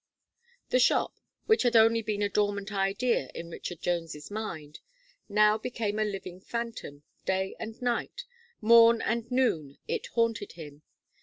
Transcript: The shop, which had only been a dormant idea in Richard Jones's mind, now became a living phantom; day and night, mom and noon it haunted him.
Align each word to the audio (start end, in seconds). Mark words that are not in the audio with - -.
The 0.69 0.79
shop, 0.79 1.19
which 1.45 1.61
had 1.61 1.75
only 1.75 2.01
been 2.01 2.23
a 2.23 2.27
dormant 2.27 2.71
idea 2.71 3.29
in 3.35 3.51
Richard 3.51 3.81
Jones's 3.81 4.31
mind, 4.31 4.79
now 5.29 5.59
became 5.59 5.99
a 5.99 6.03
living 6.03 6.39
phantom; 6.39 7.03
day 7.25 7.55
and 7.59 7.79
night, 7.83 8.25
mom 8.61 9.03
and 9.05 9.29
noon 9.29 9.77
it 9.87 10.07
haunted 10.07 10.53
him. 10.53 10.81